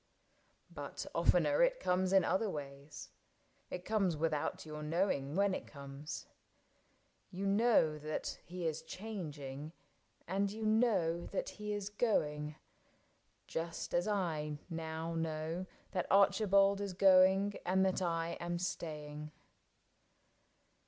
But 0.71 1.05
oftener 1.13 1.61
it 1.61 1.79
comes 1.79 2.11
in 2.11 2.25
other 2.25 2.49
ways; 2.49 3.09
It 3.69 3.85
comes 3.85 4.17
without 4.17 4.65
your 4.65 4.81
knowing 4.81 5.35
when 5.35 5.53
it 5.53 5.67
comes; 5.67 6.25
You 7.29 7.45
know 7.45 7.99
that 7.99 8.39
he 8.43 8.65
is 8.65 8.81
changing, 8.81 9.73
and 10.27 10.51
you 10.51 10.65
know 10.65 10.87
ISAAC 10.87 10.89
AND 10.89 10.91
ARCHIBALD 10.91 11.29
89 11.29 11.31
That 11.33 11.49
he 11.49 11.73
is 11.73 11.89
going— 11.91 12.55
just 13.61 13.93
as 13.93 14.07
I 14.07 14.57
know 14.71 15.13
now 15.13 15.67
That 15.91 16.07
Archibald 16.09 16.81
is 16.81 16.93
going 16.93 17.53
and 17.63 17.85
that 17.85 18.01
I 18.01 18.37
Am 18.39 18.57
staying. 18.57 19.31